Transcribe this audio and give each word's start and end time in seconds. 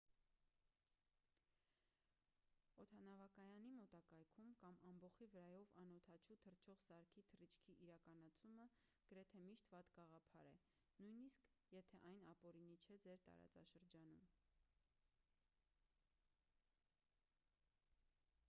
օդանավակայանի 2.83 3.73
մոտակայքում 3.79 4.47
կամ 4.61 4.77
ամբոխի 4.91 5.27
վրայով 5.33 5.73
անօդաչու 5.81 6.37
թռչող 6.45 6.81
սարքի 6.85 7.23
թռիչքի 7.33 7.75
իրականացումը 7.89 8.65
գրեթե 9.13 9.43
միշտ 9.51 9.69
վատ 9.75 9.93
գաղափար 9.99 10.49
է 10.55 10.57
նույնիսկ 11.05 11.55
եթե 11.77 12.01
այն 12.15 12.25
ապօրինի 12.35 12.79
չէ 12.87 12.99
ձեր 13.07 13.25
տարածաշրջանում 13.31 14.25